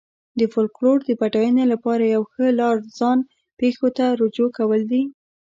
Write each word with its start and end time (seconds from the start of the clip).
د 0.39 0.41
فولکلور 0.53 0.97
د 1.05 1.09
بډاینې 1.19 1.65
لپاره 1.73 2.03
یوه 2.15 2.27
ښه 2.33 2.45
لار 2.59 2.77
ځان 2.99 3.19
پېښو 3.59 3.87
ته 3.97 4.05
رجوع 4.21 4.49
کول 4.57 4.81
دي. 4.91 5.03